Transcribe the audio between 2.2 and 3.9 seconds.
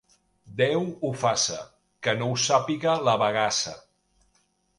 no ho sàpiga la bagassa.